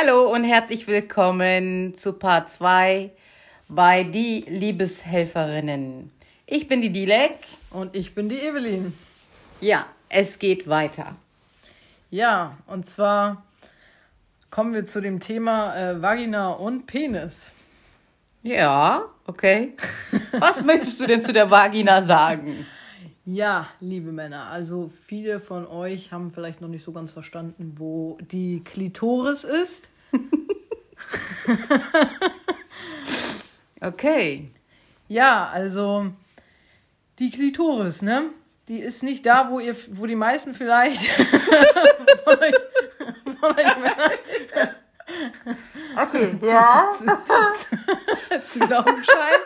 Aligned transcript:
Hallo 0.00 0.32
und 0.32 0.44
herzlich 0.44 0.86
willkommen 0.86 1.94
zu 1.94 2.14
Part 2.14 2.48
2 2.48 3.10
bei 3.68 4.02
Die 4.04 4.46
Liebeshelferinnen. 4.48 6.10
Ich 6.46 6.68
bin 6.68 6.80
die 6.80 6.90
Dilek. 6.90 7.36
Und 7.70 7.94
ich 7.94 8.14
bin 8.14 8.28
die 8.30 8.40
Evelyn. 8.40 8.94
Ja, 9.60 9.86
es 10.08 10.38
geht 10.38 10.68
weiter. 10.68 11.16
Ja, 12.10 12.56
und 12.66 12.86
zwar 12.86 13.42
kommen 14.50 14.72
wir 14.72 14.86
zu 14.86 15.02
dem 15.02 15.20
Thema 15.20 15.76
äh, 15.76 16.00
Vagina 16.00 16.50
und 16.52 16.86
Penis. 16.86 17.50
Ja, 18.42 19.04
okay. 19.26 19.74
Was 20.32 20.64
möchtest 20.64 21.00
du 21.00 21.06
denn 21.06 21.24
zu 21.24 21.34
der 21.34 21.50
Vagina 21.50 22.00
sagen? 22.02 22.66
Ja, 23.32 23.68
liebe 23.78 24.10
Männer, 24.10 24.46
also 24.46 24.90
viele 25.04 25.38
von 25.38 25.64
euch 25.64 26.10
haben 26.10 26.32
vielleicht 26.32 26.60
noch 26.60 26.68
nicht 26.68 26.84
so 26.84 26.90
ganz 26.90 27.12
verstanden, 27.12 27.74
wo 27.76 28.18
die 28.20 28.64
Klitoris 28.64 29.44
ist. 29.44 29.88
okay. 33.80 34.50
Ja, 35.06 35.48
also 35.48 36.06
die 37.20 37.30
Klitoris, 37.30 38.02
ne? 38.02 38.30
Die 38.66 38.80
ist 38.80 39.04
nicht 39.04 39.24
da, 39.24 39.48
wo 39.48 39.60
ihr, 39.60 39.76
wo 39.92 40.06
die 40.06 40.16
meisten 40.16 40.52
vielleicht 40.52 41.00
von 42.24 42.36
euch, 42.36 42.54
von 43.38 43.50
euch 43.50 43.76
Männern 43.78 44.74
Okay, 46.02 46.36
ja. 46.42 46.88
zu, 46.96 47.04
zu, 47.04 48.42
zu 48.52 48.58
glauben 48.58 49.04
scheint. 49.04 49.40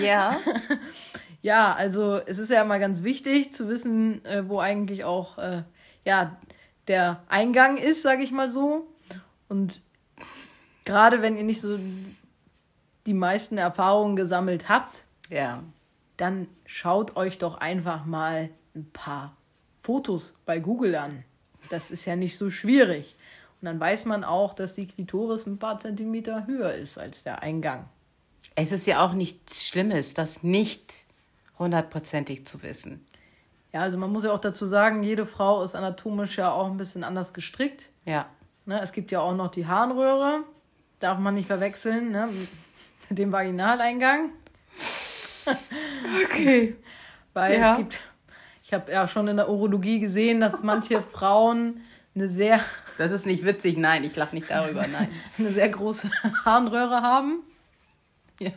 Ja. 0.00 0.38
Ja, 1.46 1.72
also 1.74 2.16
es 2.26 2.38
ist 2.38 2.50
ja 2.50 2.60
immer 2.62 2.80
ganz 2.80 3.04
wichtig 3.04 3.52
zu 3.52 3.68
wissen, 3.68 4.24
äh, 4.24 4.48
wo 4.48 4.58
eigentlich 4.58 5.04
auch 5.04 5.38
äh, 5.38 5.62
ja, 6.04 6.36
der 6.88 7.22
Eingang 7.28 7.76
ist, 7.76 8.02
sage 8.02 8.24
ich 8.24 8.32
mal 8.32 8.50
so. 8.50 8.84
Und 9.48 9.80
gerade 10.84 11.22
wenn 11.22 11.36
ihr 11.36 11.44
nicht 11.44 11.60
so 11.60 11.78
die 13.06 13.14
meisten 13.14 13.58
Erfahrungen 13.58 14.16
gesammelt 14.16 14.68
habt, 14.68 15.04
Ja. 15.30 15.62
dann 16.16 16.48
schaut 16.64 17.14
euch 17.14 17.38
doch 17.38 17.58
einfach 17.58 18.06
mal 18.06 18.50
ein 18.74 18.90
paar 18.92 19.36
Fotos 19.78 20.34
bei 20.46 20.58
Google 20.58 20.96
an. 20.96 21.22
Das 21.70 21.92
ist 21.92 22.06
ja 22.06 22.16
nicht 22.16 22.38
so 22.38 22.50
schwierig. 22.50 23.14
Und 23.60 23.66
dann 23.66 23.78
weiß 23.78 24.04
man 24.06 24.24
auch, 24.24 24.52
dass 24.52 24.74
die 24.74 24.88
Klitoris 24.88 25.46
ein 25.46 25.58
paar 25.58 25.78
Zentimeter 25.78 26.48
höher 26.48 26.74
ist 26.74 26.98
als 26.98 27.22
der 27.22 27.44
Eingang. 27.44 27.88
Es 28.56 28.72
ist 28.72 28.88
ja 28.88 29.06
auch 29.06 29.12
nichts 29.12 29.64
Schlimmes, 29.64 30.12
das 30.12 30.42
nicht 30.42 31.05
hundertprozentig 31.58 32.46
zu 32.46 32.62
wissen. 32.62 33.06
Ja, 33.72 33.82
also 33.82 33.98
man 33.98 34.10
muss 34.12 34.24
ja 34.24 34.32
auch 34.32 34.40
dazu 34.40 34.64
sagen, 34.66 35.02
jede 35.02 35.26
Frau 35.26 35.62
ist 35.62 35.74
anatomisch 35.74 36.38
ja 36.38 36.50
auch 36.52 36.66
ein 36.66 36.76
bisschen 36.76 37.04
anders 37.04 37.32
gestrickt. 37.34 37.90
Ja. 38.04 38.26
Ne, 38.64 38.80
es 38.80 38.92
gibt 38.92 39.10
ja 39.10 39.20
auch 39.20 39.34
noch 39.34 39.50
die 39.50 39.66
Harnröhre, 39.66 40.40
darf 40.98 41.18
man 41.18 41.34
nicht 41.34 41.46
verwechseln 41.46 42.10
ne, 42.12 42.28
mit 43.08 43.18
dem 43.18 43.32
Vaginaleingang. 43.32 44.30
Okay. 46.24 46.74
Weil 47.34 47.58
Ja. 47.60 47.72
es 47.72 47.76
gibt, 47.78 48.00
ich 48.64 48.72
habe 48.72 48.90
ja 48.90 49.06
schon 49.06 49.28
in 49.28 49.36
der 49.36 49.48
Urologie 49.48 50.00
gesehen, 50.00 50.40
dass 50.40 50.62
manche 50.64 51.02
Frauen 51.02 51.82
eine 52.14 52.28
sehr, 52.28 52.60
Das 52.98 53.12
ist 53.12 53.26
nicht 53.26 53.44
witzig, 53.44 53.76
nein, 53.76 54.02
ich 54.04 54.16
lache 54.16 54.34
nicht 54.34 54.50
darüber, 54.50 54.86
nein. 54.88 55.08
eine 55.38 55.50
sehr 55.50 55.68
große 55.68 56.10
Harnröhre 56.44 57.02
haben. 57.02 57.42
Ja, 58.40 58.50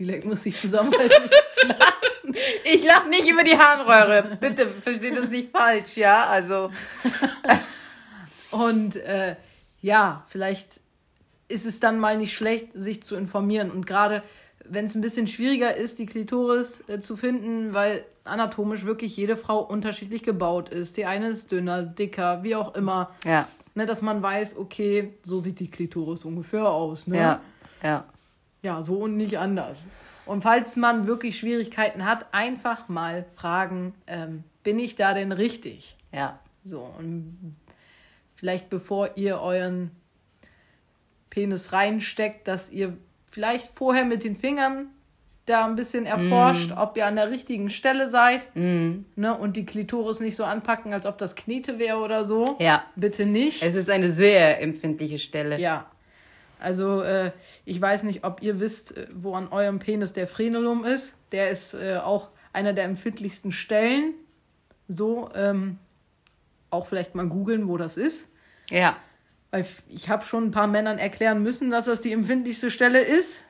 die 0.00 0.04
Leck 0.04 0.24
muss 0.24 0.42
sich 0.42 0.58
zusammenreißen. 0.58 1.22
nicht 1.22 1.52
zu 1.52 1.66
lachen. 1.68 1.84
Ich 2.64 2.84
lache 2.84 3.08
nicht 3.08 3.28
über 3.28 3.42
die 3.42 3.56
Harnröhre. 3.56 4.38
Bitte 4.40 4.68
versteht 4.68 5.16
das 5.16 5.30
nicht 5.30 5.50
falsch, 5.50 5.96
ja? 5.96 6.26
Also, 6.26 6.70
Und 8.50 8.96
äh, 8.96 9.36
ja, 9.80 10.24
vielleicht 10.28 10.80
ist 11.48 11.66
es 11.66 11.80
dann 11.80 11.98
mal 11.98 12.16
nicht 12.16 12.34
schlecht, 12.34 12.72
sich 12.72 13.02
zu 13.02 13.16
informieren. 13.16 13.70
Und 13.70 13.86
gerade 13.86 14.22
wenn 14.64 14.86
es 14.86 14.94
ein 14.94 15.00
bisschen 15.00 15.26
schwieriger 15.26 15.74
ist, 15.74 15.98
die 15.98 16.06
Klitoris 16.06 16.88
äh, 16.88 17.00
zu 17.00 17.16
finden, 17.16 17.74
weil 17.74 18.04
anatomisch 18.24 18.84
wirklich 18.84 19.16
jede 19.16 19.36
Frau 19.36 19.60
unterschiedlich 19.60 20.22
gebaut 20.22 20.68
ist. 20.68 20.96
Die 20.96 21.06
eine 21.06 21.28
ist 21.28 21.50
dünner, 21.50 21.82
dicker, 21.82 22.42
wie 22.42 22.56
auch 22.56 22.74
immer. 22.74 23.10
ja, 23.24 23.48
Ne, 23.76 23.86
dass 23.86 24.02
man 24.02 24.20
weiß, 24.20 24.56
okay, 24.56 25.14
so 25.22 25.38
sieht 25.38 25.60
die 25.60 25.70
Klitoris 25.70 26.24
ungefähr 26.24 26.68
aus. 26.68 27.06
Ne? 27.06 27.16
ja, 27.16 27.40
ja. 27.84 28.04
Ja, 28.62 28.82
so 28.82 28.96
und 28.98 29.16
nicht 29.16 29.38
anders. 29.38 29.86
Und 30.26 30.42
falls 30.42 30.76
man 30.76 31.06
wirklich 31.06 31.38
Schwierigkeiten 31.38 32.04
hat, 32.04 32.26
einfach 32.32 32.88
mal 32.88 33.24
fragen, 33.34 33.94
ähm, 34.06 34.44
bin 34.62 34.78
ich 34.78 34.94
da 34.96 35.14
denn 35.14 35.32
richtig? 35.32 35.96
Ja, 36.12 36.38
So, 36.62 36.88
und 36.98 37.56
vielleicht 38.36 38.68
bevor 38.70 39.16
ihr 39.16 39.40
euren 39.40 39.90
Penis 41.30 41.72
reinsteckt, 41.72 42.46
dass 42.48 42.70
ihr 42.70 42.96
vielleicht 43.30 43.68
vorher 43.74 44.04
mit 44.04 44.24
den 44.24 44.36
Fingern 44.36 44.88
da 45.46 45.64
ein 45.64 45.74
bisschen 45.76 46.06
erforscht, 46.06 46.72
ob 46.76 46.96
ihr 46.96 47.06
an 47.06 47.16
der 47.16 47.30
richtigen 47.30 47.70
Stelle 47.70 48.08
seid. 48.08 48.54
Ne? 48.54 49.36
Und 49.36 49.56
die 49.56 49.64
Klitoris 49.64 50.20
nicht 50.20 50.36
so 50.36 50.44
anpacken, 50.44 50.92
als 50.92 51.06
ob 51.06 51.18
das 51.18 51.34
Knete 51.34 51.78
wäre 51.78 51.98
oder 51.98 52.24
so. 52.24 52.44
ja. 52.60 52.84
Bitte 52.94 53.26
nicht. 53.26 53.62
Es 53.62 53.74
ist 53.74 53.90
eine 53.90 54.10
sehr 54.10 54.60
empfindliche 54.60 55.18
Stelle. 55.18 55.58
Ja. 55.58 55.86
Also, 56.60 57.02
äh, 57.02 57.32
ich 57.64 57.80
weiß 57.80 58.02
nicht, 58.04 58.24
ob 58.24 58.42
ihr 58.42 58.60
wisst, 58.60 58.96
äh, 58.96 59.08
wo 59.12 59.34
an 59.34 59.48
eurem 59.48 59.78
Penis 59.78 60.12
der 60.12 60.26
Frenulum 60.26 60.84
ist. 60.84 61.16
Der 61.32 61.50
ist 61.50 61.74
äh, 61.74 61.96
auch 61.96 62.28
einer 62.52 62.72
der 62.72 62.84
empfindlichsten 62.84 63.52
Stellen. 63.52 64.14
So, 64.88 65.30
ähm, 65.34 65.78
auch 66.70 66.86
vielleicht 66.86 67.14
mal 67.14 67.26
googeln, 67.26 67.68
wo 67.68 67.76
das 67.76 67.96
ist. 67.96 68.28
Ja. 68.68 68.96
Weil 69.50 69.66
ich 69.88 70.08
habe 70.08 70.24
schon 70.24 70.46
ein 70.46 70.50
paar 70.50 70.66
Männern 70.66 70.98
erklären 70.98 71.42
müssen, 71.42 71.70
dass 71.70 71.86
das 71.86 72.00
die 72.00 72.12
empfindlichste 72.12 72.70
Stelle 72.70 73.00
ist. 73.00 73.42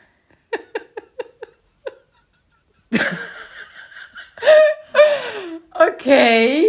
Okay. 5.72 6.66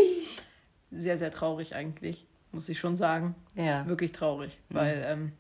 Sehr, 0.92 1.18
sehr 1.18 1.32
traurig 1.32 1.76
eigentlich, 1.76 2.26
muss 2.52 2.70
ich 2.70 2.80
schon 2.80 2.96
sagen. 2.96 3.36
Ja. 3.56 3.86
Wirklich 3.88 4.12
traurig, 4.12 4.58
weil 4.70 5.04
ähm, 5.06 5.32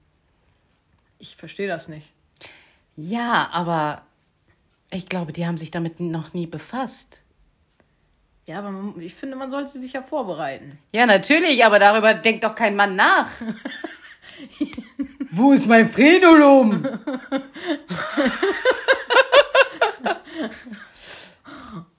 ich 1.22 1.36
verstehe 1.36 1.68
das 1.68 1.88
nicht. 1.88 2.08
Ja, 2.96 3.50
aber 3.54 4.02
ich 4.90 5.08
glaube, 5.08 5.32
die 5.32 5.46
haben 5.46 5.58
sich 5.58 5.72
damit 5.72 6.00
noch 6.00 6.34
nie 6.34 6.48
befasst. 6.48 7.22
Ja, 8.48 8.60
aber 8.60 8.72
man, 8.72 9.00
ich 9.00 9.14
finde, 9.14 9.38
man 9.38 9.52
sollte 9.52 9.80
sich 9.80 9.94
ja 9.94 10.02
vorbereiten. 10.02 10.78
Ja, 10.92 11.06
natürlich, 11.06 11.64
aber 11.64 11.80
darüber 11.80 12.16
denkt 12.16 12.44
doch 12.44 12.56
kein 12.56 12.76
Mann 12.76 12.96
nach. 12.96 13.30
Wo 15.32 15.54
ist 15.54 15.68
mein 15.68 15.90
Frenulum? 15.90 16.86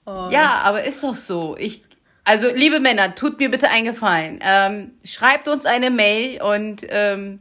Ja, 0.05 0.61
aber 0.63 0.83
ist 0.83 1.01
doch 1.01 1.15
so. 1.15 1.55
Ich, 1.57 1.81
also, 2.25 2.49
liebe 2.49 2.81
Männer, 2.81 3.15
tut 3.15 3.39
mir 3.39 3.49
bitte 3.49 3.69
einen 3.69 3.85
Gefallen. 3.85 4.39
Ähm, 4.43 4.91
schreibt 5.03 5.47
uns 5.47 5.65
eine 5.65 5.89
Mail 5.89 6.43
und 6.43 6.81
ähm, 6.89 7.39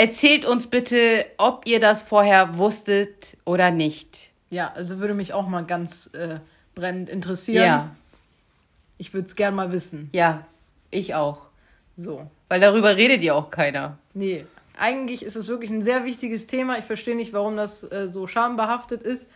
erzählt 0.00 0.44
uns 0.44 0.66
bitte, 0.66 1.26
ob 1.38 1.66
ihr 1.66 1.80
das 1.80 2.02
vorher 2.02 2.56
wusstet 2.58 3.36
oder 3.44 3.70
nicht. 3.70 4.30
Ja, 4.50 4.72
also 4.74 4.98
würde 4.98 5.14
mich 5.14 5.32
auch 5.32 5.46
mal 5.46 5.64
ganz 5.64 6.10
äh, 6.14 6.40
brennend 6.74 7.08
interessieren. 7.08 7.64
Ja, 7.64 7.96
Ich 8.98 9.12
würde 9.14 9.26
es 9.28 9.36
gern 9.36 9.54
mal 9.54 9.70
wissen. 9.72 10.10
ja, 10.12 10.46
ich 10.90 11.14
auch. 11.14 11.46
So. 11.96 12.26
Weil 12.48 12.60
darüber 12.60 12.96
redet 12.96 13.22
ja 13.22 13.34
auch 13.34 13.50
keiner. 13.50 13.98
Nee, 14.14 14.46
eigentlich 14.78 15.22
ist 15.24 15.36
es 15.36 15.46
wirklich 15.48 15.70
ein 15.70 15.82
sehr 15.82 16.04
wichtiges 16.04 16.46
Thema. 16.46 16.78
Ich 16.78 16.84
verstehe 16.84 17.14
nicht, 17.14 17.32
warum 17.32 17.56
das 17.56 17.84
äh, 17.92 18.08
so 18.08 18.26
schambehaftet 18.26 19.02
ist. 19.02 19.26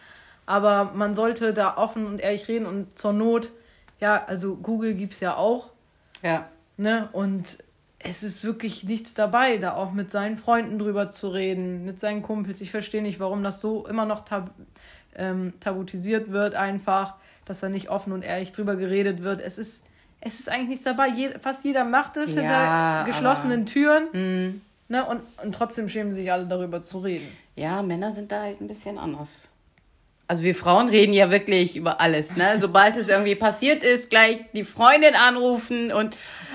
Aber 0.46 0.92
man 0.94 1.14
sollte 1.14 1.54
da 1.54 1.76
offen 1.76 2.06
und 2.06 2.20
ehrlich 2.20 2.48
reden 2.48 2.66
und 2.66 2.98
zur 2.98 3.12
Not, 3.12 3.50
ja, 4.00 4.24
also 4.26 4.56
Google 4.56 4.94
gibt 4.94 5.12
es 5.14 5.20
ja 5.20 5.36
auch, 5.36 5.70
Ja. 6.22 6.48
ne? 6.76 7.08
Und 7.12 7.58
es 8.06 8.22
ist 8.22 8.44
wirklich 8.44 8.84
nichts 8.84 9.14
dabei, 9.14 9.56
da 9.56 9.74
auch 9.74 9.92
mit 9.92 10.10
seinen 10.10 10.36
Freunden 10.36 10.78
drüber 10.78 11.10
zu 11.10 11.28
reden, 11.28 11.84
mit 11.84 12.00
seinen 12.00 12.22
Kumpels. 12.22 12.60
Ich 12.60 12.70
verstehe 12.70 13.02
nicht, 13.02 13.18
warum 13.18 13.42
das 13.42 13.60
so 13.60 13.86
immer 13.86 14.04
noch 14.04 14.24
tab 14.24 14.50
ähm, 15.16 15.54
tabutisiert 15.60 16.30
wird, 16.32 16.54
einfach, 16.54 17.14
dass 17.44 17.60
da 17.60 17.68
nicht 17.68 17.88
offen 17.88 18.12
und 18.12 18.22
ehrlich 18.22 18.52
drüber 18.52 18.76
geredet 18.76 19.22
wird. 19.22 19.40
Es 19.40 19.58
ist, 19.58 19.84
es 20.20 20.40
ist 20.40 20.48
eigentlich 20.48 20.68
nichts 20.70 20.84
dabei. 20.84 21.08
Je, 21.08 21.38
fast 21.38 21.64
jeder 21.64 21.84
macht 21.84 22.16
es 22.16 22.34
Ja, 22.34 22.40
hinter 23.04 23.04
geschlossenen 23.12 23.60
aber- 23.62 23.70
Türen. 23.70 24.60
Ne? 24.88 25.04
Und, 25.06 25.20
und 25.42 25.54
trotzdem 25.54 25.88
schämen 25.88 26.12
sich 26.12 26.30
alle 26.30 26.46
darüber 26.46 26.82
zu 26.82 26.98
reden. 26.98 27.26
Ja, 27.56 27.80
Männer 27.82 28.12
sind 28.12 28.30
da 28.32 28.42
halt 28.42 28.60
ein 28.60 28.68
bisschen 28.68 28.98
anders. 28.98 29.48
Also 30.26 30.42
wir 30.42 30.54
Frauen 30.54 30.88
reden 30.88 31.12
ja 31.12 31.30
wirklich 31.30 31.76
über 31.76 32.00
alles, 32.00 32.34
ne? 32.36 32.58
Sobald 32.58 32.96
es 32.96 33.08
irgendwie 33.08 33.34
passiert 33.34 33.84
ist, 33.84 34.08
gleich 34.08 34.38
die 34.54 34.64
Freundin 34.64 35.14
anrufen 35.14 35.92
und 35.92 36.14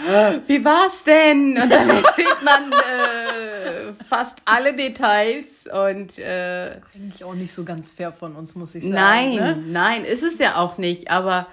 "Äh, 0.09 0.39
wie 0.47 0.65
war's 0.65 1.03
denn? 1.03 1.55
Und 1.61 1.69
dann 1.69 1.87
erzählt 1.89 2.41
man 2.43 2.71
äh, 2.71 3.93
fast 4.09 4.39
alle 4.45 4.73
Details 4.73 5.67
und 5.71 6.17
äh, 6.17 6.77
Eigentlich 6.95 7.23
auch 7.23 7.35
nicht 7.35 7.53
so 7.53 7.63
ganz 7.63 7.93
fair 7.93 8.11
von 8.11 8.35
uns, 8.35 8.55
muss 8.55 8.73
ich 8.73 8.83
sagen. 8.83 8.95
nein, 8.95 9.35
Ne? 9.35 9.63
nein, 9.67 10.03
ist 10.03 10.23
es 10.23 10.39
ja 10.39 10.55
auch 10.55 10.79
nicht, 10.79 11.11
aber 11.11 11.45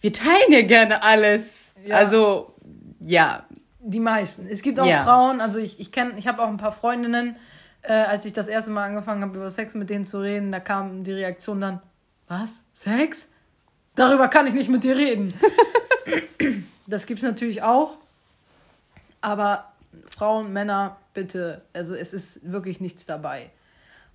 wir 0.00 0.12
teilen 0.12 0.50
ja 0.50 0.62
gerne 0.62 1.04
alles. 1.04 1.76
Ja. 1.86 1.96
Also 1.98 2.52
ja, 3.00 3.44
die 3.78 4.00
meisten. 4.00 4.48
Es 4.50 4.62
gibt 4.62 4.80
auch 4.80 4.86
Ja. 4.86 5.04
Frauen, 5.04 5.40
also 5.40 5.60
ich, 5.60 5.78
ich 5.78 5.92
kenne, 5.92 6.14
ich 6.18 6.26
habe 6.26 6.42
auch 6.42 6.48
ein 6.48 6.56
paar 6.56 6.72
Freundinnen, 6.72 7.36
äh, 7.36 7.38
als 7.86 8.24
ich 8.24 8.32
das 8.32 8.48
erste 8.48 8.70
Mal 8.70 8.84
angefangen 8.84 9.22
habe, 9.22 9.36
über 9.36 9.50
Sex 9.50 9.74
mit 9.74 9.88
denen 9.90 10.04
zu 10.04 10.20
reden, 10.20 10.52
da 10.52 10.60
kam 10.60 11.04
die 11.04 11.12
Reaktion 11.12 11.60
dann, 11.60 11.80
was? 12.26 12.64
Sex? 12.72 13.28
Darüber 13.94 14.28
kann 14.28 14.46
ich 14.46 14.54
nicht 14.54 14.68
mit 14.68 14.84
dir 14.84 14.96
reden. 14.96 15.32
das 16.86 17.06
gibt's 17.06 17.22
natürlich 17.22 17.62
auch. 17.62 17.96
Aber 19.20 19.72
Frauen, 20.10 20.52
Männer, 20.52 20.98
bitte, 21.14 21.62
also 21.72 21.94
es 21.94 22.12
ist 22.12 22.50
wirklich 22.52 22.80
nichts 22.80 23.06
dabei. 23.06 23.50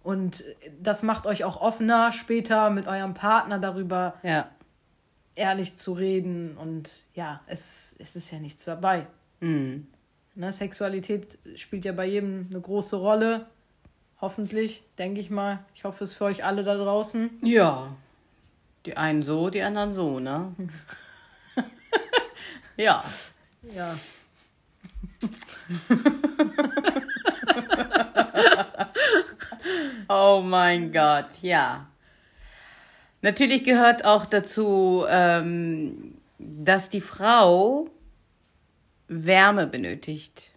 Und 0.03 0.43
das 0.81 1.01
macht 1.03 1.25
euch 1.25 1.43
auch 1.43 1.59
offener, 1.61 2.11
später 2.11 2.69
mit 2.69 2.87
eurem 2.87 3.13
Partner 3.13 3.57
darüber 3.59 4.15
Ja. 4.23 4.49
ehrlich 5.35 5.75
zu 5.75 5.93
reden. 5.93 6.57
Und 6.57 7.05
ja, 7.13 7.41
es, 7.47 7.95
es 7.99 8.15
ist 8.15 8.31
ja 8.31 8.39
nichts 8.39 8.65
dabei. 8.65 9.07
Mhm. 9.39 9.87
Ne, 10.35 10.51
Sexualität 10.51 11.37
spielt 11.55 11.85
ja 11.85 11.91
bei 11.91 12.05
jedem 12.05 12.47
eine 12.49 12.59
große 12.59 12.95
Rolle. 12.95 13.45
Hoffentlich, 14.19 14.83
denke 14.97 15.21
ich 15.21 15.29
mal. 15.29 15.63
Ich 15.75 15.83
hoffe 15.83 16.03
es 16.03 16.13
für 16.13 16.25
euch 16.25 16.43
alle 16.43 16.63
da 16.63 16.75
draußen. 16.75 17.29
Ja. 17.41 17.95
Die 18.85 18.97
einen 18.97 19.23
so, 19.23 19.49
die 19.49 19.61
anderen 19.61 19.93
so, 19.93 20.19
ne? 20.19 20.55
ja. 22.77 23.03
Ja. 23.73 23.95
Oh 30.09 30.41
mein 30.43 30.91
Gott, 30.91 31.29
ja. 31.41 31.87
Natürlich 33.21 33.63
gehört 33.63 34.05
auch 34.05 34.25
dazu, 34.25 35.05
ähm, 35.09 36.15
dass 36.37 36.89
die 36.89 37.01
Frau 37.01 37.87
Wärme 39.25 39.67
benötigt. 39.67 40.51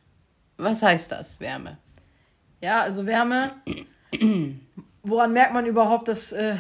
Was 0.57 0.83
heißt 0.83 1.13
das, 1.13 1.39
Wärme? 1.41 1.79
Ja, 2.63 2.81
also 2.83 3.05
Wärme. 3.07 3.53
Woran 5.03 5.33
merkt 5.33 5.53
man 5.53 5.67
überhaupt, 5.67 6.09
dass 6.09 6.33
äh, 6.33 6.57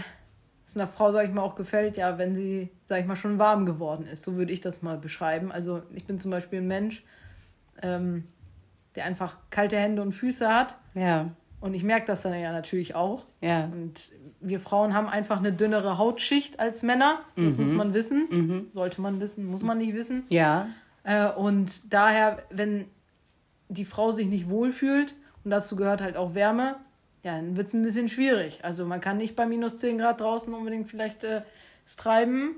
es 0.66 0.76
einer 0.76 0.86
Frau, 0.86 1.10
sag 1.12 1.26
ich 1.26 1.32
mal, 1.34 1.42
auch 1.42 1.56
gefällt? 1.56 1.96
Ja, 1.96 2.18
wenn 2.18 2.36
sie, 2.36 2.70
sag 2.84 3.00
ich 3.00 3.06
mal, 3.06 3.16
schon 3.16 3.38
warm 3.38 3.66
geworden 3.66 4.06
ist. 4.06 4.22
So 4.22 4.36
würde 4.36 4.52
ich 4.52 4.60
das 4.60 4.82
mal 4.82 4.98
beschreiben. 4.98 5.50
Also 5.50 5.82
ich 5.94 6.04
bin 6.04 6.18
zum 6.18 6.30
Beispiel 6.30 6.60
ein 6.60 6.68
Mensch, 6.68 7.04
ähm, 7.82 8.24
der 8.94 9.04
einfach 9.04 9.36
kalte 9.50 9.78
Hände 9.78 10.02
und 10.02 10.12
Füße 10.12 10.48
hat. 10.48 10.76
Ja, 10.94 11.30
Und 11.60 11.74
ich 11.74 11.82
merke 11.82 12.06
das 12.06 12.22
dann 12.22 12.38
ja 12.38 12.52
natürlich 12.52 12.94
auch. 12.94 13.24
ja, 13.40 13.64
Und 13.72 14.12
wir 14.40 14.60
Frauen 14.60 14.94
haben 14.94 15.08
einfach 15.08 15.38
eine 15.38 15.52
dünnere 15.52 15.98
Hautschicht 15.98 16.60
als 16.60 16.82
Männer. 16.82 17.20
Das 17.36 17.58
muss 17.58 17.70
man 17.72 17.94
wissen. 17.94 18.68
Sollte 18.70 19.00
man 19.00 19.18
wissen, 19.20 19.46
muss 19.46 19.62
man 19.62 19.78
nicht 19.78 19.94
wissen. 19.94 20.24
ja, 20.28 20.68
und 21.36 21.92
daher, 21.92 22.42
wenn 22.50 22.88
die 23.68 23.84
Frau 23.84 24.10
sich 24.10 24.26
nicht 24.26 24.48
wohlfühlt, 24.48 25.14
und 25.44 25.50
dazu 25.50 25.76
gehört 25.76 26.00
halt 26.00 26.16
auch 26.16 26.34
Wärme, 26.34 26.76
ja, 27.22 27.36
dann 27.36 27.56
wird 27.56 27.68
es 27.68 27.74
ein 27.74 27.82
bisschen 27.82 28.08
schwierig. 28.08 28.60
Also 28.62 28.84
man 28.84 29.00
kann 29.00 29.16
nicht 29.16 29.36
bei 29.36 29.46
minus 29.46 29.78
10 29.78 29.98
Grad 29.98 30.20
draußen 30.20 30.52
unbedingt 30.52 30.88
vielleicht 30.88 31.24
äh, 31.24 31.42
treiben, 31.96 32.56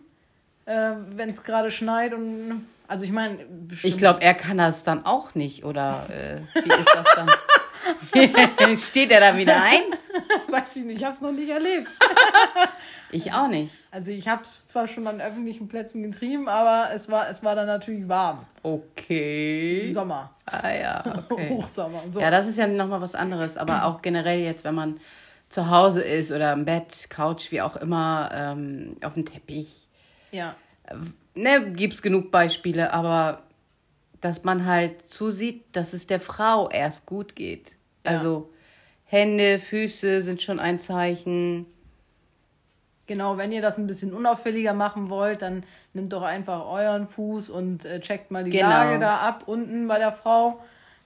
äh, 0.65 0.93
wenn 1.11 1.29
es 1.31 1.43
gerade 1.43 1.71
schneit. 1.71 2.15
Und 2.15 2.67
also 2.87 3.05
ich 3.05 3.12
meine, 3.12 3.39
Ich 3.83 3.99
glaube, 3.99 4.23
er 4.23 4.35
kann 4.35 4.56
das 4.56 4.85
dann 4.85 5.05
auch 5.05 5.35
nicht, 5.35 5.65
oder 5.65 6.06
äh, 6.09 6.41
wie 6.65 6.73
ist 6.73 6.91
das 6.94 7.06
dann? 7.15 8.77
Steht 8.77 9.11
er 9.11 9.21
da 9.21 9.37
wieder 9.37 9.62
ein? 9.62 9.83
weiß 10.49 10.77
ich 10.77 10.85
nicht, 10.85 10.99
ich 10.99 11.05
habe 11.05 11.15
es 11.15 11.21
noch 11.21 11.33
nicht 11.33 11.49
erlebt. 11.49 11.91
Ich 13.10 13.32
auch 13.32 13.49
nicht. 13.49 13.72
Also 13.90 14.10
ich 14.10 14.28
habe 14.28 14.43
es 14.43 14.66
zwar 14.66 14.87
schon 14.87 15.06
an 15.06 15.20
öffentlichen 15.20 15.69
Plätzen 15.69 16.02
getrieben, 16.02 16.49
aber 16.49 16.90
es 16.94 17.08
war, 17.10 17.28
es 17.28 17.43
war 17.43 17.55
dann 17.55 17.66
natürlich 17.66 18.08
warm. 18.08 18.40
Okay. 18.62 19.90
Sommer, 19.93 20.31
Ah 20.44 20.70
ja, 20.70 21.25
okay. 21.28 21.49
Hochsommer. 21.50 22.02
So. 22.08 22.20
Ja, 22.20 22.31
das 22.31 22.46
ist 22.46 22.58
ja 22.58 22.66
nochmal 22.66 23.00
was 23.00 23.14
anderes, 23.14 23.56
aber 23.56 23.84
auch 23.84 24.02
generell 24.02 24.40
jetzt, 24.40 24.64
wenn 24.64 24.75
man 24.75 25.00
zu 25.49 25.70
Hause 25.70 26.02
ist 26.02 26.31
oder 26.31 26.52
im 26.52 26.64
Bett, 26.64 27.08
Couch, 27.08 27.50
wie 27.50 27.62
auch 27.62 27.76
immer, 27.76 28.31
ähm, 28.32 28.96
auf 29.02 29.14
dem 29.14 29.25
Teppich. 29.25 29.88
ja. 30.31 30.55
Ne, 31.34 31.70
gibt's 31.72 32.02
genug 32.02 32.32
Beispiele, 32.32 32.93
aber 32.93 33.43
dass 34.20 34.43
man 34.43 34.64
halt 34.66 35.06
zusieht, 35.06 35.64
dass 35.72 35.93
es 35.93 36.06
der 36.06 36.19
Frau 36.19 36.69
erst 36.69 37.06
gut 37.06 37.37
geht. 37.37 37.76
Also 38.02 38.50
Hände, 39.05 39.58
Füße 39.58 40.20
sind 40.20 40.43
schon 40.43 40.58
ein 40.58 40.78
Zeichen. 40.78 41.66
Genau, 43.08 43.37
wenn 43.38 43.50
ihr 43.50 43.62
das 43.62 43.78
ein 43.78 43.87
bisschen 43.88 44.12
unauffälliger 44.12 44.75
machen 44.75 45.08
wollt, 45.10 45.43
dann 45.43 45.64
nehmt 45.94 46.12
doch 46.12 46.22
einfach 46.22 46.66
euren 46.66 47.08
Fuß 47.08 47.50
und 47.50 47.84
äh, 47.84 48.00
checkt 48.00 48.31
mal 48.31 48.44
die 48.44 48.50
Genau. 48.50 48.69
Lage 48.69 48.99
da 49.00 49.16
ab, 49.16 49.44
unten 49.46 49.88
bei 49.88 49.99
der 49.99 50.12
Frau, 50.12 50.60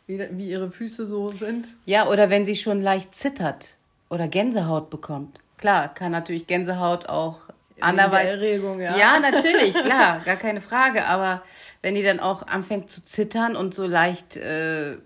wie, 0.07 0.19
wie 0.33 0.51
ihre 0.51 0.71
Füße 0.71 1.07
so 1.07 1.29
sind. 1.29 1.69
Ja, 1.87 2.09
oder 2.09 2.29
wenn 2.29 2.45
sie 2.45 2.57
schon 2.57 2.81
leicht 2.83 3.15
zittert 3.15 3.77
oder 4.11 4.29
Gänsehaut 4.29 4.91
bekommt. 4.91 5.39
Klar, 5.59 5.95
kann 5.95 6.11
natürlich 6.13 6.49
Gänsehaut 6.49 7.09
auch 7.09 7.39
der 7.77 7.85
anderweitig. 7.85 8.33
Erregung, 8.33 8.81
ja. 8.81 8.97
Ja, 8.99 9.21
natürlich, 9.31 9.73
klar, 9.73 10.21
gar 10.25 10.37
keine 10.37 10.61
Frage. 10.61 11.07
Aber 11.07 11.43
wenn 11.83 11.95
die 11.95 12.03
dann 12.03 12.19
auch 12.19 12.47
anfängt 12.49 12.91
zu 12.91 13.05
zittern 13.05 13.55
und 13.55 13.75
so 13.75 13.87
leicht, 13.87 14.37
äh, 14.37 14.97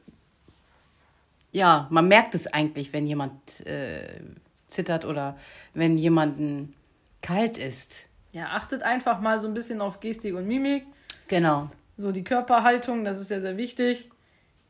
ja, 1.52 1.86
man 1.90 2.08
merkt 2.08 2.34
es 2.34 2.46
eigentlich, 2.46 2.92
wenn 2.94 3.06
jemand 3.06 3.32
äh, 3.66 4.20
zittert 4.68 5.04
oder 5.04 5.36
wenn 5.74 5.96
jemanden 5.98 6.74
kalt 7.22 7.58
ist. 7.58 8.06
Ja, 8.32 8.48
achtet 8.48 8.82
einfach 8.82 9.20
mal 9.20 9.38
so 9.40 9.48
ein 9.48 9.54
bisschen 9.54 9.80
auf 9.80 10.00
Gestik 10.00 10.34
und 10.34 10.46
Mimik. 10.46 10.84
Genau. 11.28 11.70
So 11.96 12.12
die 12.12 12.24
Körperhaltung, 12.24 13.04
das 13.04 13.18
ist 13.18 13.30
ja 13.30 13.40
sehr 13.40 13.56
wichtig. 13.56 14.10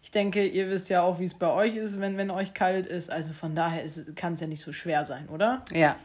Ich 0.02 0.12
denke, 0.12 0.46
ihr 0.46 0.70
wisst 0.70 0.88
ja 0.88 1.02
auch, 1.02 1.18
wie 1.18 1.24
es 1.24 1.34
bei 1.34 1.50
euch 1.50 1.74
ist, 1.74 1.98
wenn, 1.98 2.16
wenn 2.16 2.30
euch 2.30 2.54
kalt 2.54 2.86
ist. 2.86 3.10
Also 3.10 3.32
von 3.32 3.56
daher 3.56 3.84
kann 4.14 4.34
es 4.34 4.40
ja 4.40 4.46
nicht 4.46 4.62
so 4.62 4.72
schwer 4.72 5.04
sein, 5.04 5.28
oder? 5.28 5.64
Ja. 5.72 5.96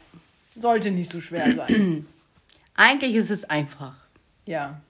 Sollte 0.56 0.90
nicht 0.90 1.10
so 1.10 1.20
schwer 1.20 1.54
sein. 1.54 2.06
Eigentlich 2.74 3.14
ist 3.14 3.30
es 3.30 3.44
einfach. 3.44 3.94
ja, 4.44 4.80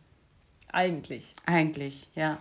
eigentlich. 0.69 1.35
Eigentlich, 1.45 2.09
ja. 2.15 2.39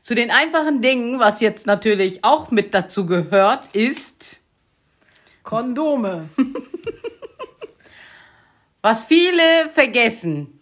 Zu 0.00 0.14
den 0.14 0.30
einfachen 0.30 0.80
Dingen, 0.80 1.18
was 1.18 1.40
jetzt 1.40 1.66
natürlich 1.66 2.24
auch 2.24 2.50
mit 2.50 2.72
dazu 2.72 3.04
gehört, 3.04 3.74
ist, 3.74 4.40
Kondome. 5.42 6.28
was 8.86 9.04
viele 9.04 9.68
vergessen. 9.74 10.60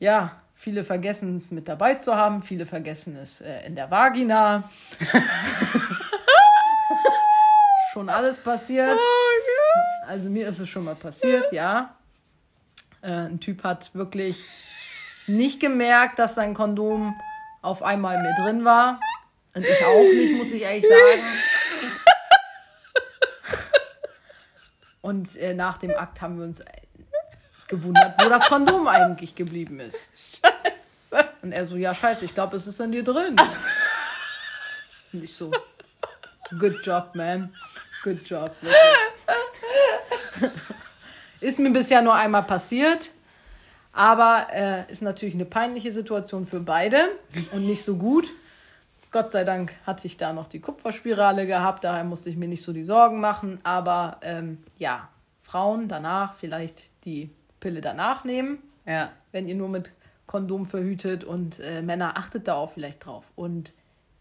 Ja, 0.00 0.42
viele 0.56 0.82
vergessen 0.82 1.36
es 1.36 1.52
mit 1.52 1.68
dabei 1.68 1.94
zu 1.94 2.16
haben, 2.16 2.42
viele 2.42 2.66
vergessen 2.66 3.16
es 3.16 3.40
äh, 3.40 3.64
in 3.66 3.76
der 3.76 3.88
Vagina. 3.88 4.68
schon 7.92 8.08
alles 8.08 8.40
passiert. 8.40 8.98
Also 10.08 10.28
mir 10.28 10.48
ist 10.48 10.58
es 10.58 10.68
schon 10.68 10.82
mal 10.82 10.96
passiert, 10.96 11.52
ja. 11.52 11.94
Äh, 13.00 13.28
ein 13.28 13.38
Typ 13.38 13.62
hat 13.62 13.94
wirklich 13.94 14.42
nicht 15.28 15.60
gemerkt, 15.60 16.18
dass 16.18 16.34
sein 16.34 16.52
Kondom 16.52 17.14
auf 17.62 17.84
einmal 17.84 18.20
mir 18.20 18.34
drin 18.42 18.64
war. 18.64 18.98
Und 19.54 19.64
ich 19.64 19.84
auch 19.84 20.02
nicht, 20.02 20.36
muss 20.36 20.50
ich 20.50 20.62
ehrlich 20.62 20.84
sagen. 20.84 21.22
Und 25.00 25.36
äh, 25.36 25.54
nach 25.54 25.78
dem 25.78 25.92
Akt 25.96 26.20
haben 26.20 26.38
wir 26.38 26.44
uns 26.44 26.60
gewundert, 27.68 28.14
wo 28.22 28.28
das 28.28 28.48
Kondom 28.48 28.88
eigentlich 28.88 29.34
geblieben 29.34 29.80
ist. 29.80 30.40
Scheiße. 30.42 31.28
Und 31.42 31.52
er 31.52 31.66
so, 31.66 31.76
ja, 31.76 31.94
scheiße, 31.94 32.24
ich 32.24 32.34
glaube, 32.34 32.56
es 32.56 32.66
ist 32.66 32.80
an 32.80 32.92
dir 32.92 33.04
drin. 33.04 33.36
Und 35.12 35.24
ich 35.24 35.34
so, 35.34 35.50
good 36.58 36.84
job, 36.84 37.10
man. 37.14 37.54
Good 38.02 38.28
job. 38.28 38.54
Wirklich. 38.60 40.52
ist 41.40 41.58
mir 41.58 41.70
bisher 41.70 42.02
nur 42.02 42.14
einmal 42.14 42.42
passiert. 42.42 43.10
Aber 43.92 44.46
äh, 44.52 44.90
ist 44.92 45.02
natürlich 45.02 45.34
eine 45.34 45.44
peinliche 45.44 45.90
Situation 45.90 46.46
für 46.46 46.60
beide 46.60 47.08
und 47.52 47.66
nicht 47.66 47.84
so 47.84 47.96
gut. 47.96 48.26
Gott 49.10 49.32
sei 49.32 49.44
Dank 49.44 49.74
hatte 49.86 50.06
ich 50.06 50.18
da 50.18 50.32
noch 50.32 50.46
die 50.46 50.60
Kupferspirale 50.60 51.46
gehabt, 51.46 51.82
daher 51.84 52.04
musste 52.04 52.28
ich 52.28 52.36
mir 52.36 52.46
nicht 52.46 52.62
so 52.62 52.72
die 52.72 52.84
Sorgen 52.84 53.20
machen. 53.20 53.58
Aber 53.64 54.18
ähm, 54.20 54.62
ja, 54.76 55.08
Frauen 55.42 55.88
danach 55.88 56.34
vielleicht 56.34 56.82
die 57.04 57.30
Pille 57.60 57.80
danach 57.80 58.24
nehmen, 58.24 58.58
Ja. 58.86 59.10
wenn 59.32 59.48
ihr 59.48 59.54
nur 59.54 59.68
mit 59.68 59.90
Kondom 60.26 60.66
verhütet 60.66 61.24
und 61.24 61.58
äh, 61.60 61.80
Männer 61.82 62.16
achtet 62.16 62.48
da 62.48 62.54
auch 62.54 62.72
vielleicht 62.72 63.04
drauf. 63.06 63.24
Und 63.36 63.72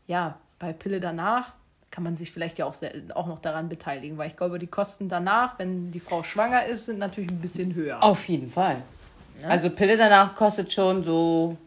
ja, 0.07 0.37
bei 0.59 0.71
Pille 0.73 0.99
danach 0.99 1.53
kann 1.91 2.03
man 2.03 2.15
sich 2.15 2.31
vielleicht 2.31 2.59
ja 2.59 2.65
auch, 2.65 2.73
sehr, 2.73 2.91
auch 3.15 3.27
noch 3.27 3.39
daran 3.39 3.69
beteiligen, 3.69 4.17
weil 4.17 4.27
ich 4.29 4.37
glaube, 4.37 4.59
die 4.59 4.67
Kosten 4.67 5.09
danach, 5.09 5.57
wenn 5.59 5.91
die 5.91 5.99
Frau 5.99 6.23
schwanger 6.23 6.65
ist, 6.65 6.85
sind 6.85 6.99
natürlich 6.99 7.29
ein 7.31 7.41
bisschen 7.41 7.73
höher. 7.75 8.01
Auf 8.03 8.27
jeden 8.29 8.49
Fall. 8.49 8.81
Also 9.43 9.69
Pille 9.69 9.97
danach 9.97 10.35
kostet 10.35 10.71
schon 10.73 11.03
so 11.03 11.57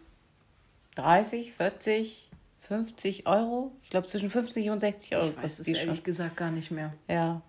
30, 0.97 1.53
40, 1.53 2.29
50 2.61 3.27
Euro. 3.27 3.73
Ich 3.83 3.91
glaube 3.91 4.07
zwischen 4.07 4.31
50 4.31 4.71
und 4.71 4.81
60 4.81 5.17
Euro 5.17 5.27
Ich 5.29 5.37
weiß 5.37 5.43
kostet 5.43 5.59
es 5.61 5.67
die 5.67 5.75
schon. 5.75 5.89
ehrlich 5.89 6.05
gesagt 6.05 6.37
gar 6.37 6.51
nicht 6.51 6.71
mehr. 6.71 6.93
Ja. 7.09 7.41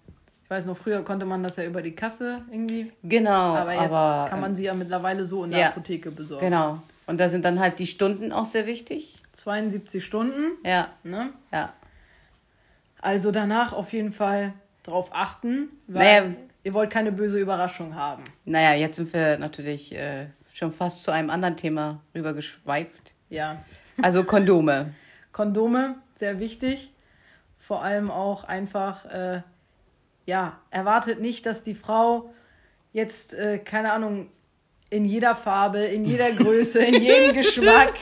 Ich 0.52 0.58
weiß 0.58 0.66
noch, 0.66 0.76
früher 0.76 1.02
konnte 1.06 1.26
man 1.26 1.44
das 1.44 1.56
ja 1.56 1.64
über 1.64 1.82
die 1.82 1.96
Kasse 1.96 2.42
irgendwie, 2.52 2.92
Genau. 3.04 3.32
aber 3.56 3.72
jetzt 3.72 3.84
aber, 3.84 4.30
kann 4.30 4.42
man 4.42 4.52
äh, 4.52 4.56
sie 4.58 4.66
ja 4.66 4.74
mittlerweile 4.74 5.24
so 5.24 5.46
in 5.46 5.52
der 5.52 5.60
ja. 5.62 5.68
Apotheke 5.70 6.12
besorgen. 6.12 6.44
Genau. 6.44 6.84
Und 7.08 7.22
da 7.22 7.30
sind 7.30 7.46
dann 7.46 7.58
halt 7.62 7.80
die 7.80 7.88
Stunden 7.88 8.34
auch 8.34 8.44
sehr 8.44 8.68
wichtig. 8.68 9.16
72 9.32 10.04
Stunden. 10.04 10.58
Ja, 10.66 10.90
Ne? 11.06 11.30
ja. 11.54 11.72
Also 13.00 13.32
danach 13.32 13.72
auf 13.72 13.94
jeden 13.94 14.12
Fall 14.12 14.52
drauf 14.84 15.12
achten, 15.14 15.70
weil 15.88 16.22
Naja. 16.32 16.36
ihr 16.66 16.74
wollt 16.74 16.90
keine 16.90 17.14
böse 17.14 17.40
Überraschung 17.40 17.96
haben. 17.96 18.26
Naja, 18.44 18.74
jetzt 18.74 18.98
sind 18.98 19.14
wir 19.14 19.38
natürlich 19.38 19.96
äh, 19.96 20.26
schon 20.52 20.74
fast 20.74 21.06
zu 21.06 21.12
einem 21.12 21.30
anderen 21.30 21.56
Thema 21.56 22.02
rübergeschweift. 22.14 23.14
Ja. 23.30 23.64
Also 24.02 24.26
Kondome. 24.26 24.94
Kondome, 25.32 25.96
sehr 26.16 26.42
wichtig. 26.42 26.92
Vor 27.58 27.84
allem 27.86 28.12
auch 28.12 28.44
einfach, 28.44 29.06
äh, 29.06 29.44
ja, 30.26 30.60
erwartet 30.70 31.20
nicht, 31.20 31.46
dass 31.46 31.64
die 31.64 31.76
Frau 31.76 32.34
jetzt, 32.94 33.34
äh, 33.34 33.60
keine 33.60 33.94
Ahnung, 33.94 34.30
in 34.90 35.06
jeder 35.06 35.36
Farbe, 35.36 35.80
in 35.80 36.06
jeder 36.06 36.32
Größe, 36.32 36.84
in 36.84 37.02
jedem 37.02 37.34
Geschmack, 37.36 37.94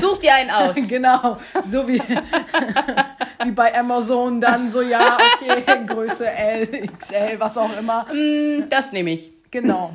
Such 0.00 0.18
dir 0.18 0.34
einen 0.34 0.50
aus. 0.50 0.76
genau, 0.88 1.38
so 1.66 1.86
wie, 1.88 2.00
wie 3.44 3.50
bei 3.50 3.76
Amazon 3.76 4.40
dann 4.40 4.70
so, 4.70 4.82
ja, 4.82 5.18
okay, 5.34 5.64
Größe 5.86 6.30
L, 6.30 6.88
XL, 6.98 7.38
was 7.38 7.56
auch 7.56 7.76
immer. 7.76 8.06
Hm, 8.08 8.66
Das 8.68 8.92
nehme 8.92 9.10
ich. 9.12 9.32
Genau. 9.50 9.92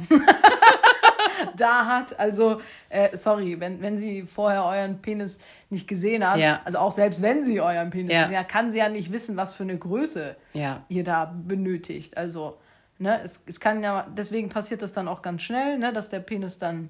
da 1.58 1.86
hat, 1.86 2.20
also, 2.20 2.62
äh, 2.90 3.16
sorry, 3.18 3.60
wenn, 3.60 3.82
wenn 3.82 3.98
sie 3.98 4.24
vorher 4.24 4.64
euren 4.66 5.02
Penis 5.02 5.38
nicht 5.70 5.88
gesehen 5.88 6.28
hat, 6.28 6.38
Ja. 6.40 6.62
also 6.66 6.78
auch 6.80 6.92
selbst 6.92 7.22
wenn 7.22 7.44
sie 7.44 7.62
euren 7.62 7.90
Penis 7.90 8.14
Ja. 8.14 8.24
gesehen 8.24 8.40
hat, 8.40 8.50
kann 8.50 8.72
sie 8.72 8.78
ja 8.80 8.90
nicht 8.90 9.12
wissen, 9.12 9.38
was 9.38 9.54
für 9.54 9.64
eine 9.64 9.78
Größe 9.78 10.36
Ja. 10.54 10.84
ihr 10.90 11.04
da 11.04 11.26
benötigt. 11.26 12.18
Also, 12.18 12.58
ne, 12.98 13.22
es, 13.24 13.40
es 13.46 13.60
kann 13.60 13.82
ja, 13.84 14.08
deswegen 14.16 14.50
passiert 14.50 14.82
das 14.82 14.94
dann 14.94 15.08
auch 15.08 15.22
ganz 15.22 15.42
schnell, 15.42 15.78
ne, 15.78 15.92
dass 15.94 16.10
der 16.10 16.20
Penis 16.20 16.58
dann 16.58 16.90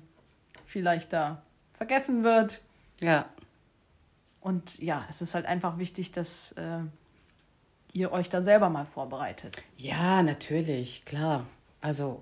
vielleicht 0.65 1.13
da 1.13 1.41
vergessen 1.73 2.23
wird. 2.23 2.61
Ja. 2.99 3.25
Und 4.41 4.77
ja, 4.79 5.05
es 5.09 5.21
ist 5.21 5.33
halt 5.33 5.45
einfach 5.45 5.77
wichtig, 5.79 6.11
dass 6.11 6.51
äh, 6.53 6.79
ihr 7.93 8.11
euch 8.11 8.29
da 8.29 8.41
selber 8.41 8.69
mal 8.69 8.85
vorbereitet. 8.85 9.57
Ja, 9.77 10.21
natürlich, 10.21 11.03
klar. 11.05 11.45
Also, 11.81 12.21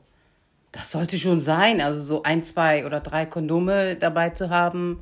das 0.74 0.92
sollte 0.92 1.18
schon 1.18 1.40
sein. 1.40 1.80
Also, 1.80 2.02
so 2.02 2.24
ein, 2.24 2.44
zwei 2.44 2.86
oder 2.86 3.00
drei 3.00 3.26
Kondome 3.26 3.96
dabei 3.96 4.32
zu 4.32 4.50
haben. 4.50 5.02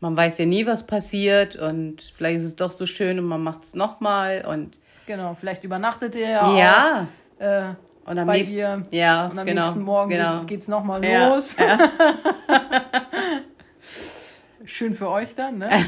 Man 0.00 0.16
weiß 0.16 0.38
ja 0.38 0.46
nie, 0.46 0.64
was 0.64 0.86
passiert. 0.86 1.56
Und 1.56 2.02
vielleicht 2.16 2.38
ist 2.38 2.44
es 2.44 2.56
doch 2.56 2.70
so 2.70 2.86
schön 2.86 3.18
und 3.18 3.24
man 3.26 3.42
macht 3.42 3.64
es 3.64 3.74
nochmal. 3.74 4.44
Und 4.46 4.78
Genau, 5.06 5.34
vielleicht 5.34 5.64
übernachtet 5.64 6.14
ihr 6.14 6.28
ja, 6.28 6.56
ja. 6.56 7.06
auch 7.40 7.42
äh, 7.42 7.62
Und 8.04 8.18
am 8.18 8.26
bei 8.26 8.36
nächsten, 8.36 8.56
ihr. 8.56 8.82
ja, 8.90 9.26
Und 9.26 9.38
am 9.38 9.46
genau, 9.46 9.62
nächsten 9.64 9.82
Morgen 9.82 10.10
genau. 10.10 10.44
geht 10.44 10.60
es 10.60 10.68
nochmal 10.68 11.02
Ja, 11.04 11.34
los. 11.34 11.56
Schön 14.66 14.92
für 14.92 15.08
euch 15.08 15.34
dann, 15.34 15.58
ne? 15.58 15.70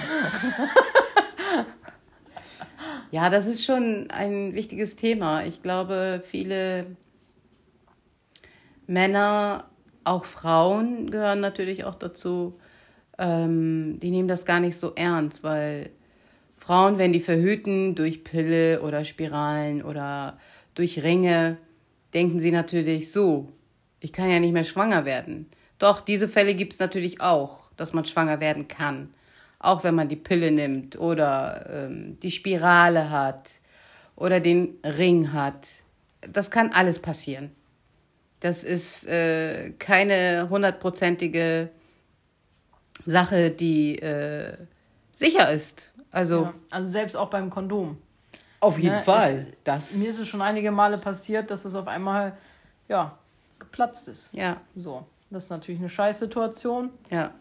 Ja, 3.12 3.28
das 3.28 3.46
ist 3.46 3.64
schon 3.64 4.08
ein 4.10 4.54
wichtiges 4.54 4.96
Thema. 4.96 5.44
Ich 5.44 5.62
glaube, 5.62 6.22
viele 6.24 6.86
Männer, 8.90 9.70
auch 10.02 10.24
Frauen 10.24 11.12
gehören 11.12 11.38
natürlich 11.38 11.84
auch 11.84 11.94
dazu, 11.94 12.58
ähm, 13.18 14.00
die 14.00 14.10
nehmen 14.10 14.26
das 14.26 14.44
gar 14.44 14.58
nicht 14.58 14.76
so 14.76 14.94
ernst, 14.96 15.44
weil 15.44 15.90
Frauen, 16.58 16.98
wenn 16.98 17.12
die 17.12 17.20
verhüten 17.20 17.94
durch 17.94 18.24
Pille 18.24 18.82
oder 18.82 19.04
Spiralen 19.04 19.82
oder 19.82 20.38
durch 20.74 21.04
Ringe, 21.04 21.58
denken 22.14 22.40
sie 22.40 22.50
natürlich 22.50 23.12
so, 23.12 23.52
ich 24.00 24.12
kann 24.12 24.28
ja 24.28 24.40
nicht 24.40 24.52
mehr 24.52 24.64
schwanger 24.64 25.04
werden. 25.04 25.46
Doch, 25.78 26.00
diese 26.00 26.28
Fälle 26.28 26.54
gibt 26.54 26.72
es 26.72 26.80
natürlich 26.80 27.20
auch, 27.20 27.70
dass 27.76 27.92
man 27.92 28.04
schwanger 28.06 28.40
werden 28.40 28.66
kann. 28.66 29.14
Auch 29.60 29.84
wenn 29.84 29.94
man 29.94 30.08
die 30.08 30.16
Pille 30.16 30.50
nimmt 30.50 30.98
oder 30.98 31.66
ähm, 31.72 32.18
die 32.20 32.32
Spirale 32.32 33.10
hat 33.10 33.52
oder 34.16 34.40
den 34.40 34.78
Ring 34.84 35.32
hat. 35.32 35.68
Das 36.22 36.50
kann 36.50 36.70
alles 36.72 36.98
passieren. 36.98 37.52
Das 38.40 38.64
ist 38.64 39.06
äh, 39.06 39.70
keine 39.78 40.48
hundertprozentige 40.48 41.68
Sache, 43.06 43.50
die 43.50 43.98
äh, 43.98 44.56
sicher 45.12 45.50
ist. 45.52 45.92
Also 46.10 46.44
Ja, 46.44 46.54
also 46.70 46.90
selbst 46.90 47.16
auch 47.16 47.30
beim 47.30 47.50
Kondom. 47.50 47.98
auf 48.60 48.78
jeden 48.78 48.96
Ne, 48.96 49.02
Fall. 49.02 49.46
Das, 49.64 49.92
Mir 49.92 50.10
ist 50.10 50.18
es 50.18 50.28
schon 50.28 50.42
einige 50.42 50.70
Male 50.70 50.98
passiert, 50.98 51.50
dass 51.50 51.64
es 51.64 51.74
auf 51.74 51.86
einmal, 51.86 52.36
ja, 52.88 53.16
geplatzt 53.58 54.08
ist. 54.08 54.32
ja, 54.34 54.60
So, 54.74 55.06
das 55.30 55.44
ist 55.44 55.50
natürlich 55.50 55.80
eine 55.80 55.88
Scheißsituation. 55.90 56.90
ja, 57.10 57.32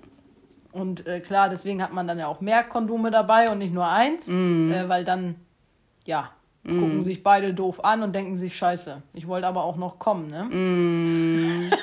Und 0.71 1.07
äh, 1.07 1.19
klar, 1.21 1.49
deswegen 1.49 1.81
hat 1.81 1.93
man 1.93 2.07
dann 2.07 2.19
ja 2.19 2.27
auch 2.27 2.41
mehr 2.41 2.63
Kondome 2.63 3.09
dabei 3.09 3.49
und 3.49 3.57
nicht 3.59 3.73
nur 3.73 3.87
eins, 3.87 4.27
Mhm. 4.27 4.71
äh, 4.71 4.87
weil 4.89 5.03
dann, 5.05 5.35
ja, 6.05 6.29
gucken 6.65 7.03
sich 7.03 7.23
beide 7.23 7.53
doof 7.53 7.83
an 7.83 8.03
und 8.03 8.13
denken 8.13 8.35
sich, 8.35 8.57
scheiße, 8.57 9.01
ich 9.13 9.27
wollte 9.27 9.47
aber 9.47 9.63
auch 9.63 9.77
noch 9.77 9.97
kommen, 9.99 10.27
ne? 10.27 10.43
Mhm. 10.43 11.73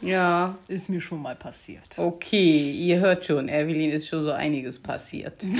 ja. 0.00 0.56
Ist 0.68 0.88
mir 0.88 1.00
schon 1.00 1.22
mal 1.22 1.34
passiert. 1.34 1.96
Okay, 1.96 2.70
ihr 2.70 3.00
hört 3.00 3.24
schon, 3.24 3.48
Evelyn 3.48 3.90
ist 3.90 4.08
schon 4.08 4.24
so 4.24 4.32
einiges 4.32 4.78
passiert. 4.78 5.42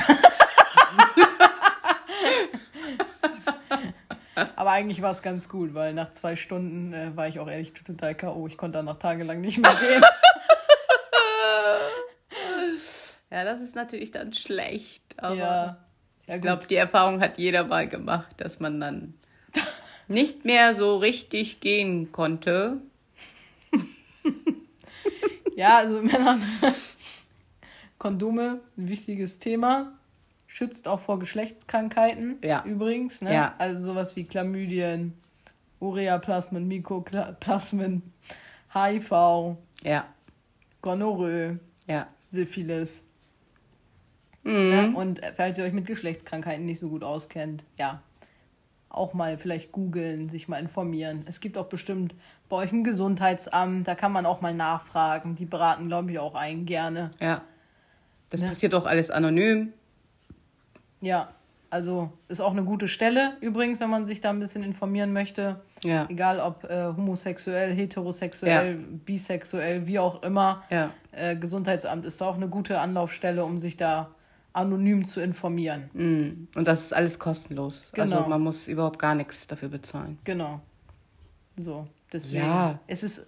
Aber 4.54 4.70
eigentlich 4.70 5.02
war 5.02 5.10
es 5.10 5.22
ganz 5.22 5.48
gut, 5.48 5.74
weil 5.74 5.94
nach 5.94 6.12
zwei 6.12 6.36
Stunden 6.36 6.92
äh, 6.92 7.16
war 7.16 7.26
ich 7.26 7.40
auch 7.40 7.48
ehrlich 7.48 7.72
total 7.72 8.14
K.O. 8.14 8.46
Ich 8.46 8.56
konnte 8.56 8.78
danach 8.78 8.98
tagelang 8.98 9.40
nicht 9.40 9.58
mehr 9.58 9.74
gehen. 9.74 10.02
Ja, 13.30 13.44
das 13.44 13.60
ist 13.60 13.76
natürlich 13.76 14.10
dann 14.10 14.32
schlecht, 14.32 15.02
aber 15.18 15.34
ja. 15.36 15.76
Ja, 16.28 16.36
ich 16.36 16.42
glaube, 16.42 16.66
die 16.68 16.76
Erfahrung 16.76 17.20
hat 17.20 17.38
jeder 17.38 17.64
mal 17.64 17.88
gemacht, 17.88 18.34
dass 18.36 18.60
man 18.60 18.78
dann 18.78 19.14
nicht 20.08 20.44
mehr 20.44 20.74
so 20.74 20.98
richtig 20.98 21.60
gehen 21.60 22.12
konnte. 22.12 22.78
Ja, 25.56 25.78
also 25.78 26.00
Männer, 26.00 26.38
Kondome, 27.98 28.60
ein 28.76 28.88
wichtiges 28.88 29.40
Thema. 29.40 29.92
Schützt 30.46 30.86
auch 30.86 31.00
vor 31.00 31.18
Geschlechtskrankheiten. 31.18 32.38
Ja. 32.44 32.62
Übrigens, 32.64 33.22
ne? 33.22 33.34
Ja. 33.34 33.56
Also 33.58 33.86
sowas 33.86 34.14
wie 34.14 34.22
Chlamydien, 34.22 35.14
Ureaplasmen, 35.80 36.68
Mykoplasmen, 36.68 38.02
HIV, 38.72 39.56
Ja, 39.82 40.06
Gonorrhoe, 40.80 41.58
ja. 41.88 42.06
Syphilis. 42.30 43.02
Mhm. 44.48 44.72
Ja, 44.72 44.84
und 44.98 45.22
äh, 45.22 45.32
falls 45.36 45.58
ihr 45.58 45.64
euch 45.64 45.72
mit 45.72 45.86
Geschlechtskrankheiten 45.86 46.64
nicht 46.64 46.78
so 46.80 46.88
gut 46.88 47.04
auskennt, 47.04 47.62
ja, 47.78 48.00
auch 48.88 49.12
mal 49.12 49.36
vielleicht 49.36 49.70
googeln, 49.72 50.28
sich 50.30 50.48
mal 50.48 50.56
informieren. 50.58 51.24
Es 51.26 51.40
gibt 51.40 51.58
auch 51.58 51.66
bestimmt 51.66 52.14
bei 52.48 52.56
euch 52.56 52.72
ein 52.72 52.84
Gesundheitsamt, 52.84 53.86
da 53.86 53.94
kann 53.94 54.12
man 54.12 54.24
auch 54.24 54.40
mal 54.40 54.54
nachfragen. 54.54 55.36
Die 55.36 55.44
beraten, 55.44 55.88
glaube 55.88 56.10
ich, 56.12 56.18
auch 56.18 56.34
einen 56.34 56.64
gerne. 56.66 57.10
ja. 57.20 57.42
Das 58.30 58.42
Ne? 58.42 58.48
passiert 58.48 58.74
doch 58.74 58.84
alles 58.84 59.10
anonym. 59.10 59.72
Ja, 61.00 61.30
also 61.70 62.10
ist 62.28 62.40
auch 62.40 62.52
eine 62.52 62.64
gute 62.64 62.88
Stelle 62.88 63.36
übrigens, 63.40 63.80
wenn 63.80 63.88
man 63.90 64.04
sich 64.06 64.20
da 64.20 64.30
ein 64.30 64.38
bisschen 64.40 64.62
informieren 64.62 65.12
möchte. 65.12 65.60
Ja, 65.84 66.06
Egal 66.10 66.40
ob 66.40 66.64
äh, 66.64 66.86
homosexuell, 66.88 67.72
heterosexuell, 67.74 68.76
bisexuell, 68.76 69.86
wie 69.86 69.98
auch 69.98 70.22
immer. 70.22 70.62
ja. 70.70 70.92
Äh, 71.12 71.36
Gesundheitsamt 71.36 72.04
ist 72.04 72.22
auch 72.22 72.36
eine 72.36 72.48
gute 72.48 72.80
Anlaufstelle, 72.80 73.44
um 73.44 73.58
sich 73.58 73.76
da 73.76 74.10
anonym 74.58 75.04
zu 75.06 75.20
informieren. 75.20 75.88
Mhm. 75.94 76.48
Und 76.54 76.68
das 76.68 76.82
ist 76.82 76.92
alles 76.92 77.18
kostenlos. 77.18 77.92
Also 77.96 78.16
Genau. 78.16 78.28
man 78.28 78.42
muss 78.42 78.68
überhaupt 78.68 78.98
gar 78.98 79.14
nichts 79.14 79.46
dafür 79.46 79.68
bezahlen. 79.68 80.18
Genau. 80.24 80.60
So, 81.56 81.86
deswegen. 82.12 82.44
Ja. 82.44 82.78
Es 82.86 83.02
ist 83.02 83.26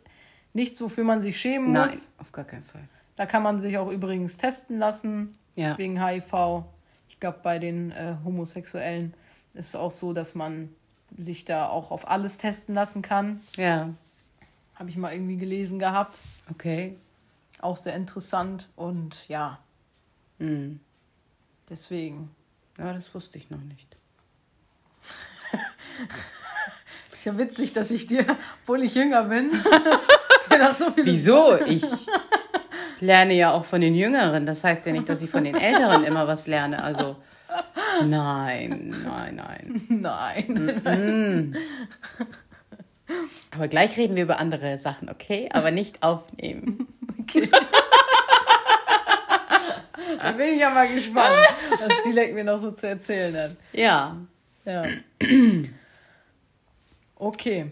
nichts, 0.52 0.80
wofür 0.80 1.04
man 1.04 1.22
sich 1.22 1.38
schämen 1.40 1.72
Nein, 1.72 1.88
muss. 1.90 2.10
auf 2.18 2.32
gar 2.32 2.44
keinen 2.44 2.64
Fall. 2.64 2.82
Da 3.16 3.26
kann 3.26 3.42
man 3.42 3.58
sich 3.58 3.76
auch 3.78 3.90
übrigens 3.90 4.36
testen 4.36 4.78
lassen 4.78 5.30
Ja. 5.56 5.76
wegen 5.78 6.04
HIV. 6.04 6.64
Ich 7.08 7.18
glaube, 7.20 7.38
bei 7.42 7.58
den 7.58 7.90
äh, 7.92 8.14
Homosexuellen 8.24 9.14
ist 9.54 9.68
es 9.68 9.76
auch 9.76 9.90
so, 9.92 10.12
dass 10.12 10.34
man 10.34 10.68
sich 11.18 11.44
da 11.44 11.68
auch 11.68 11.90
auf 11.90 12.08
alles 12.08 12.38
testen 12.38 12.74
lassen 12.74 13.02
kann. 13.02 13.40
Ja, 13.56 13.90
Habe 14.76 14.88
ich 14.90 14.96
mal 14.96 15.12
irgendwie 15.12 15.36
gelesen 15.36 15.78
gehabt. 15.78 16.16
okay. 16.50 16.96
Auch 17.60 17.76
sehr 17.76 17.94
interessant. 17.94 18.68
Und 18.76 19.28
ja, 19.28 19.58
Mhm. 20.38 20.80
Deswegen. 21.70 22.30
Ja, 22.78 22.92
das 22.92 23.14
wusste 23.14 23.38
ich 23.38 23.48
noch 23.50 23.60
nicht. 23.60 23.96
Ist 27.12 27.24
ja 27.24 27.38
witzig, 27.38 27.72
dass 27.72 27.90
ich 27.90 28.06
dir, 28.06 28.24
obwohl 28.62 28.82
ich 28.82 28.94
jünger 28.94 29.24
bin, 29.24 29.50
dir 30.50 30.58
noch 30.58 30.74
so 30.74 30.90
viele 30.92 31.06
Wieso? 31.06 31.56
Ich 31.66 31.84
lerne 33.00 33.34
ja 33.34 33.52
auch 33.52 33.64
von 33.64 33.80
den 33.80 33.94
Jüngeren. 33.94 34.46
Das 34.46 34.64
heißt 34.64 34.86
ja 34.86 34.92
nicht, 34.92 35.08
dass 35.08 35.22
ich 35.22 35.30
von 35.30 35.44
den 35.44 35.54
Älteren 35.56 36.04
immer 36.04 36.26
was 36.26 36.46
lerne. 36.46 36.82
Also, 36.82 37.16
nein, 38.04 38.94
nein, 39.04 39.36
nein. 39.88 40.80
Nein. 40.82 41.56
Aber 43.50 43.68
gleich 43.68 43.96
reden 43.96 44.16
wir 44.16 44.22
über 44.22 44.38
andere 44.38 44.78
Sachen, 44.78 45.08
okay? 45.08 45.48
Aber 45.52 45.70
nicht 45.70 46.02
aufnehmen. 46.02 46.86
Okay. 47.20 47.48
Da 50.20 50.32
bin 50.32 50.54
ich 50.54 50.60
ja 50.60 50.70
mal 50.70 50.92
gespannt, 50.92 51.36
was 51.80 52.02
Dilek 52.04 52.34
mir 52.34 52.44
noch 52.44 52.60
so 52.60 52.72
zu 52.72 52.86
erzählen 52.86 53.34
hat. 53.34 53.56
Ja. 53.72 54.16
Ja. 54.64 54.84
Okay. 57.16 57.70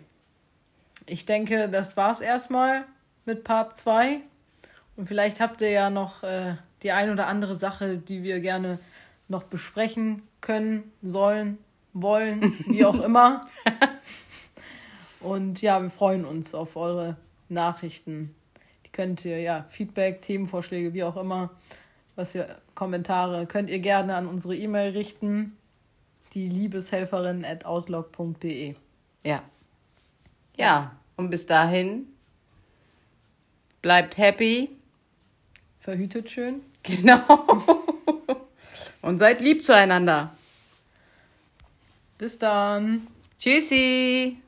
Ich 1.07 1.27
denke, 1.27 1.69
das 1.69 1.97
war's 1.97 2.21
erstmal 2.21 2.85
mit 3.25 3.45
Part 3.45 3.77
2. 3.77 4.21
Und 4.97 5.07
vielleicht 5.07 5.41
habt 5.41 5.61
ihr 5.61 5.71
ja 5.71 5.91
noch 5.91 6.23
äh, 6.23 6.57
die 6.83 6.93
ein 6.93 7.11
oder 7.11 7.27
andere 7.27 7.57
Sache, 7.57 7.97
die 7.97 8.23
wir 8.23 8.41
gerne 8.41 8.79
noch 9.29 9.45
besprechen 9.45 10.23
können, 10.41 10.93
sollen, 11.03 11.59
wollen, 11.93 12.59
wie 12.67 12.85
auch 12.85 13.01
immer. 13.01 13.47
Und 15.21 15.61
ja, 15.63 15.83
wir 15.83 15.91
freuen 15.91 16.25
uns 16.25 16.55
auf 16.55 16.77
eure 16.77 17.17
Nachrichten. 17.49 18.35
Die 18.87 18.91
könnt 18.91 19.25
ihr, 19.25 19.41
ja, 19.41 19.67
Feedback, 19.71 20.23
Themenvorschläge, 20.23 20.95
wie 20.95 21.05
auch 21.05 21.17
immer, 21.17 21.51
was 22.19 22.35
ihr, 22.35 22.61
Kommentare, 22.75 23.47
könnt 23.47 23.71
ihr 23.71 23.79
gerne 23.79 24.17
an 24.17 24.27
unsere 24.27 24.57
E-Mail 24.57 24.91
richten, 24.91 25.57
die 26.35 26.49
Liebeshelferin 26.49 27.45
at 27.45 27.65
outlook.de. 27.65 28.75
Ja. 29.25 29.43
Ja, 30.57 30.97
und 31.17 31.31
bis 31.31 31.47
dahin 31.47 32.09
bleibt 33.81 34.19
happy. 34.19 34.71
Verhütet 35.81 36.31
schön. 36.31 36.61
Genau. 36.85 37.83
und 39.03 39.19
seid 39.19 39.43
lieb 39.43 39.63
zueinander. 39.63 40.35
Bis 42.17 42.39
dann. 42.39 43.07
Tschüssi. 43.39 44.39